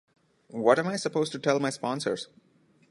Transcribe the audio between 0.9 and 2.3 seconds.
supposed to tell my sponsors?